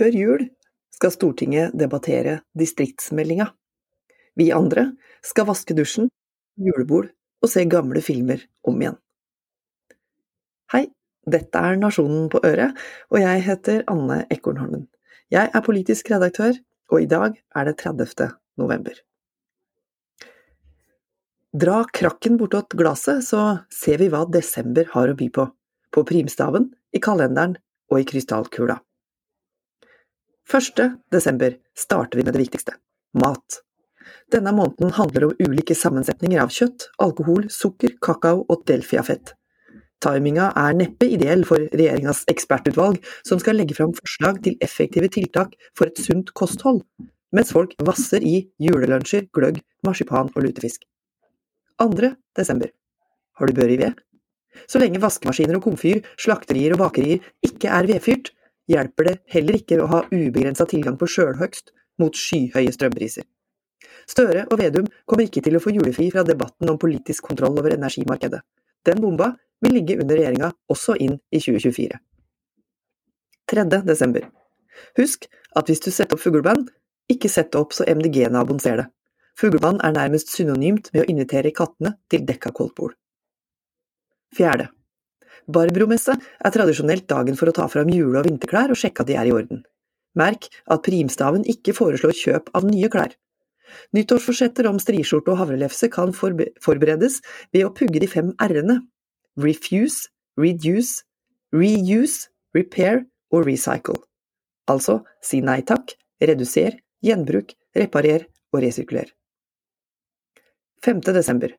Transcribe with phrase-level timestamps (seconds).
[0.00, 0.46] Før jul
[0.96, 3.50] skal Stortinget debattere distriktsmeldinga.
[4.32, 4.86] Vi andre
[5.20, 6.08] skal vaske dusjen,
[6.56, 7.10] julebord
[7.44, 8.96] og se gamle filmer om igjen.
[10.72, 10.86] Hei,
[11.28, 12.80] dette er Nasjonen på øret,
[13.12, 14.88] og jeg heter Anne Ekornholmen.
[15.28, 16.56] Jeg er politisk redaktør,
[16.88, 18.32] og i dag er det 30.
[18.56, 18.96] november.
[21.52, 25.50] Dra krakken bortåt glasset, så ser vi hva desember har å by på.
[25.92, 27.60] På primstaven, i kalenderen
[27.92, 28.80] og i krystallkula.
[30.52, 30.98] 1.
[31.12, 32.72] desember starter vi med det viktigste–
[33.22, 33.60] mat.
[34.34, 39.36] Denne måneden handler om ulike sammensetninger av kjøtt, alkohol, sukker, kakao og delfiafett.
[40.02, 45.54] Timinga er neppe ideell for regjeringas ekspertutvalg, som skal legge fram forslag til effektive tiltak
[45.78, 46.82] for et sunt kosthold,
[47.30, 50.82] mens folk vasser i julelunsjer, gløgg, marsipan og lutefisk.
[51.78, 52.10] 2.
[52.34, 52.74] desember.
[53.38, 54.02] Har du bør i ved?
[54.66, 58.34] Så lenge vaskemaskiner og komfyr, slakterier og bakerier ikke er vedfyrt,
[58.70, 63.26] hjelper det heller ikke å ha ubegrensa tilgang på sjølhøgst mot skyhøye strømpriser.
[64.10, 67.74] Støre og Vedum kommer ikke til å få julefri fra debatten om politisk kontroll over
[67.76, 68.40] energimarkedet.
[68.86, 71.98] Den bomba vil ligge under regjeringa også inn i 2024.
[73.50, 73.66] 3.
[73.86, 74.28] desember.
[74.98, 75.26] Husk
[75.58, 76.70] at hvis du setter opp fugleband,
[77.10, 78.88] ikke sett opp så MDG-naboen ser det.
[79.38, 82.94] Fugleband er nærmest synonymt med å invitere kattene til dekka koldtbord.
[84.38, 84.68] 4.
[85.50, 89.16] Barbromesse er tradisjonelt dagen for å ta fram jule- og vinterklær og sjekke at de
[89.18, 89.64] er i orden.
[90.18, 93.14] Merk at primstaven ikke foreslår kjøp av nye klær.
[93.94, 97.20] Nyttårsforsetter om striskjorte og havrelefse kan forberedes
[97.54, 98.80] ved å pugge de fem r-ene
[99.38, 101.04] refuse, reduce,
[101.54, 103.98] reuse, repair og recycle.
[104.70, 109.06] Altså si nei takk, reduser, gjenbruk, reparer og resirkuler.
[110.82, 111.00] 5.
[111.14, 111.54] desember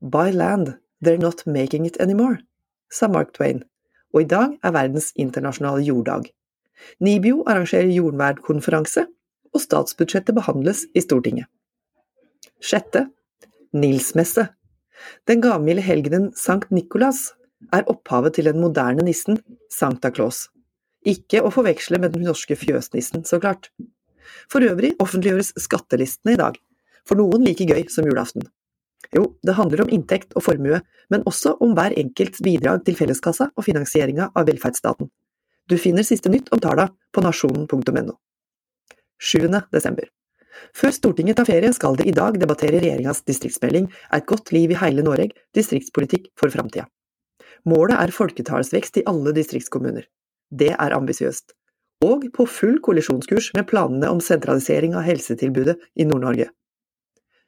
[0.00, 2.40] Buy land, they're not making it anymore
[2.94, 3.64] sa Mark Twain,
[4.14, 6.28] og i dag er verdens internasjonale jorddag.
[7.02, 9.06] NIBIO arrangerer jordvernkonferanse,
[9.54, 11.46] og statsbudsjettet behandles i Stortinget.
[12.62, 13.08] Sjette
[13.74, 14.48] Nilsmesse.
[15.28, 17.32] Den gavmilde helgenen Sankt Nikolas
[17.74, 19.40] er opphavet til den moderne nissen
[19.72, 20.48] Sankta Claus.
[21.04, 23.70] Ikke å forveksle med den norske fjøsnissen, så klart.
[24.48, 26.56] For øvrig offentliggjøres skattelistene i dag,
[27.04, 28.46] for noen like gøy som julaften.
[29.12, 30.80] Jo, det handler om inntekt og formue,
[31.12, 35.10] men også om hver enkelts bidrag til felleskassa og finansieringa av velferdsstaten.
[35.68, 38.16] Du finner siste nytt om tala på nasjonen.no.
[39.20, 39.48] 7.
[39.72, 40.08] desember.
[40.74, 44.78] Før Stortinget tar ferie skal det i dag debattere regjeringas distriktsmelding Et godt liv i
[44.78, 46.86] heile Noreg– distriktspolitikk for framtida.
[47.64, 50.04] Målet er folketallsvekst i alle distriktskommuner.
[50.52, 51.54] Det er ambisiøst.
[52.04, 56.50] Og på full kollisjonskurs med planene om sentralisering av helsetilbudet i Nord-Norge.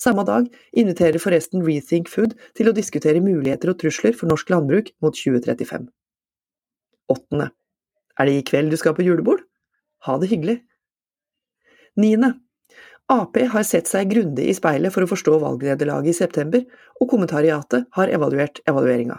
[0.00, 4.94] Samme dag inviterer forresten Rethink Food til å diskutere muligheter og trusler for norsk landbruk
[5.04, 5.90] mot 2035.
[7.12, 7.50] Åttende.
[8.16, 9.44] Er det i kveld du skal på julebord?
[10.08, 10.56] Ha det hyggelig.
[12.00, 12.38] Niende.
[13.10, 16.62] Ap har sett seg grundig i speilet for å forstå valgnederlaget i september,
[17.02, 19.18] og kommentariatet har evaluert evalueringa.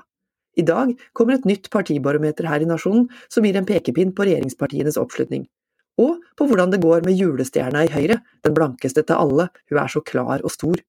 [0.57, 4.97] I dag kommer et nytt partibarometer her i nasjonen som gir en pekepinn på regjeringspartienes
[4.99, 5.45] oppslutning,
[5.99, 9.91] og på hvordan det går med julestjerna i Høyre, den blankeste til alle, hun er
[9.91, 10.79] så klar og stor.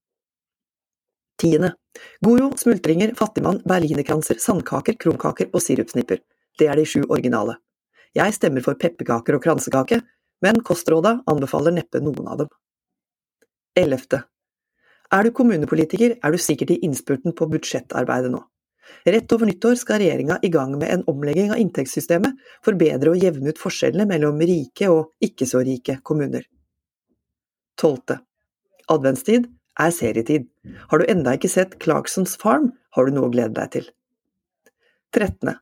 [1.43, 1.73] Tiende.
[2.25, 6.23] Gojo, smultringer, fattigmann, berlinerkranser, sandkaker, krumkaker og sirupsnipper.
[6.59, 7.57] Det er de sju originale.
[8.15, 10.03] Jeg stemmer for pepperkaker og kransekake,
[10.45, 12.53] men kostråda anbefaler neppe noen av dem.
[13.79, 14.23] Ellevte.
[15.13, 18.43] Er du kommunepolitiker, er du sikkert i innspurten på budsjettarbeidet nå.
[19.07, 23.19] Rett over nyttår skal regjeringa i gang med en omlegging av inntektssystemet for bedre å
[23.19, 26.45] jevne ut forskjellene mellom rike og ikke så rike kommuner.
[27.79, 28.21] Tolvte.
[28.93, 29.49] Adventstid
[29.81, 30.49] er serietid.
[30.91, 33.89] Har du enda ikke sett Clarksons Farm, har du noe å glede deg til.
[35.17, 35.57] 13.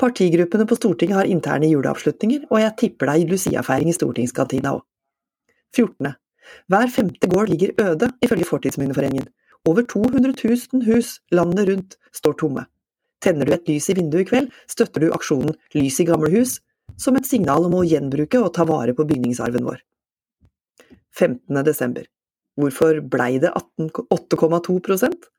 [0.00, 4.82] Partigruppene på Stortinget har interne juleavslutninger, og jeg tipper deg Lucia-feiring i stortingskantina òg.
[5.76, 6.14] 14.
[6.70, 9.28] Hver femte gård ligger øde, ifølge Fortidsminneforeningen,
[9.68, 12.66] over 200 000 hus landet rundt står tomme.
[13.24, 16.58] Tenner du et lys i vinduet i kveld, støtter du aksjonen Lys i gamle hus,
[17.00, 19.80] som et signal om å gjenbruke og ta vare på bygningsarven vår.
[21.16, 21.62] 15.
[21.64, 22.04] desember.
[22.60, 25.30] Hvorfor blei det 8,2%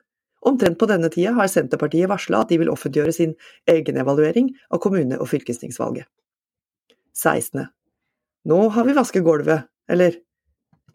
[0.45, 3.31] Omtrent på denne tida har Senterpartiet varsla at de vil offentliggjøre sin
[3.71, 6.05] egenevaluering av kommune- og fylkestingsvalget.
[7.17, 7.65] 16.
[8.45, 10.19] Nå har vi vasket gulvet, eller…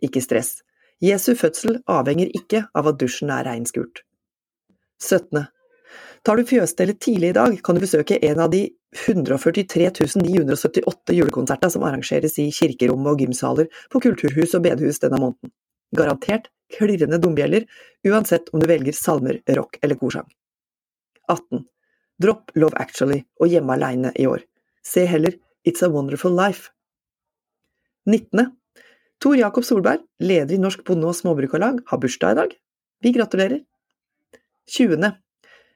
[0.01, 0.63] Ikke stress,
[1.01, 4.03] Jesu fødsel avhenger ikke av at dusjen er reinskurt.
[5.01, 5.47] 17.
[6.27, 8.67] Tar du fjøsstellet tidlig i dag, kan du besøke en av de
[9.07, 9.89] 143
[10.21, 15.55] 978 julekonsertene som arrangeres i kirkerom og gymsaler, på kulturhus og bedehus denne måneden.
[15.97, 17.65] Garantert klirrende dombjeller,
[18.07, 20.29] uansett om du velger salmer, rock eller korsang.
[21.31, 21.65] 18.
[22.21, 24.45] Dropp Love Actually og Hjemme aleine i år.
[24.85, 26.69] Se heller It's a Wonderful Life.
[28.07, 28.51] 19.
[29.21, 32.53] Tor Jakob Solberg, leder i Norsk Bonde- og Småbrukarlag, har bursdag i dag.
[33.05, 33.61] Vi gratulerer.
[34.67, 35.11] 20.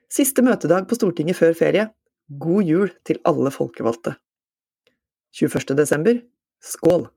[0.09, 1.91] Siste møtedag på Stortinget før ferie.
[2.41, 4.15] God jul til alle folkevalgte.
[5.37, 5.77] 21.
[5.77, 6.23] desember.
[6.65, 7.11] Skål!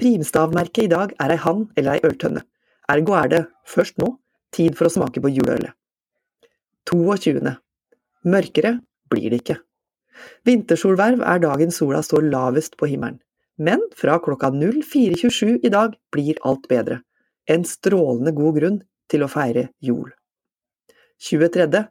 [0.00, 2.46] Primstavmerket i dag er ei hann eller ei øltønne.
[2.88, 4.14] Ergo er det, først nå,
[4.56, 5.76] tid for å smake på juleølet.
[6.88, 7.52] 22.
[8.24, 8.78] Mørkere
[9.12, 9.60] blir det ikke.
[10.48, 13.20] Vintersolverv er dagen sola står lavest på himmelen.
[13.56, 17.00] Men fra klokka 04.27 i dag blir alt bedre.
[17.48, 18.78] En strålende god grunn
[19.10, 20.10] til å feire jul.
[21.22, 21.84] 23.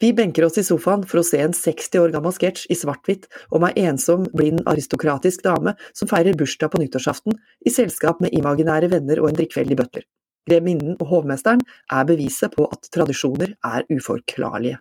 [0.00, 3.28] Vi benker oss i sofaen for å se en 60 år gammel sketsj i svart-hvitt
[3.54, 8.90] om ei ensom, blind aristokratisk dame som feirer bursdag på nyttårsaften i selskap med imaginære
[8.90, 10.08] venner og en drikkfeldig butler.
[10.50, 11.62] Grevinnen og hovmesteren
[11.94, 14.80] er beviset på at tradisjoner er uforklarlige.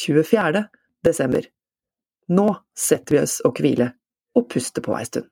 [0.00, 0.64] 24.
[1.04, 1.44] desember.
[2.32, 3.92] Nå setter vi oss og hviler,
[4.32, 5.28] og puster på ei stund.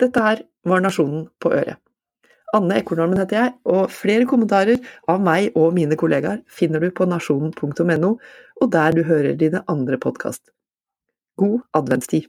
[0.00, 1.76] Dette her var Nasjonen på øret.
[2.56, 4.80] Anne Ekornholmen heter jeg, og flere kommentarer
[5.10, 8.10] av meg og mine kollegaer finner du på nasjonen.no,
[8.60, 10.42] og der du hører dine andre podkast.
[11.38, 12.26] God adventstid!